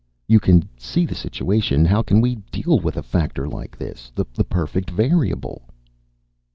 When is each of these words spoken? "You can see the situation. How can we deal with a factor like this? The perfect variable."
"You 0.27 0.39
can 0.39 0.67
see 0.79 1.05
the 1.05 1.13
situation. 1.13 1.85
How 1.85 2.01
can 2.01 2.21
we 2.21 2.37
deal 2.51 2.79
with 2.79 2.97
a 2.97 3.03
factor 3.03 3.47
like 3.47 3.77
this? 3.77 4.11
The 4.15 4.25
perfect 4.43 4.89
variable." 4.89 5.69